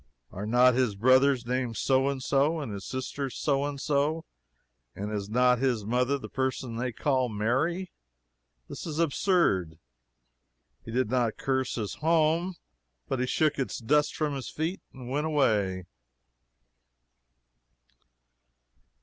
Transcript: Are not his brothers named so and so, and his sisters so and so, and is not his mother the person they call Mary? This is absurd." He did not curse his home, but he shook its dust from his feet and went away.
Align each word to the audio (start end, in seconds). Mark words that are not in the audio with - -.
Are 0.31 0.47
not 0.47 0.73
his 0.73 0.95
brothers 0.95 1.45
named 1.45 1.77
so 1.77 2.09
and 2.09 2.23
so, 2.23 2.59
and 2.59 2.73
his 2.73 2.87
sisters 2.87 3.35
so 3.37 3.63
and 3.65 3.79
so, 3.79 4.25
and 4.95 5.11
is 5.11 5.29
not 5.29 5.59
his 5.59 5.85
mother 5.85 6.17
the 6.17 6.27
person 6.27 6.75
they 6.77 6.91
call 6.91 7.29
Mary? 7.29 7.91
This 8.67 8.87
is 8.87 8.97
absurd." 8.97 9.77
He 10.83 10.89
did 10.91 11.11
not 11.11 11.37
curse 11.37 11.75
his 11.75 11.93
home, 12.01 12.55
but 13.07 13.19
he 13.19 13.27
shook 13.27 13.59
its 13.59 13.77
dust 13.77 14.15
from 14.15 14.33
his 14.33 14.49
feet 14.49 14.81
and 14.91 15.07
went 15.07 15.27
away. 15.27 15.83